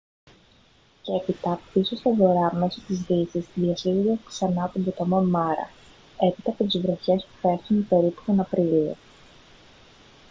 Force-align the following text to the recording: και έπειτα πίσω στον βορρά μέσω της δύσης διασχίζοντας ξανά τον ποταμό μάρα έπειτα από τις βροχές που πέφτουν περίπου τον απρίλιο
και 1.01 1.15
έπειτα 1.15 1.59
πίσω 1.73 1.95
στον 1.95 2.15
βορρά 2.15 2.55
μέσω 2.55 2.81
της 2.87 3.01
δύσης 3.01 3.45
διασχίζοντας 3.55 4.17
ξανά 4.25 4.69
τον 4.73 4.83
ποταμό 4.83 5.21
μάρα 5.23 5.69
έπειτα 6.19 6.51
από 6.51 6.63
τις 6.63 6.81
βροχές 6.81 7.25
που 7.27 7.47
πέφτουν 7.49 7.87
περίπου 7.87 8.21
τον 8.25 8.39
απρίλιο 8.39 8.95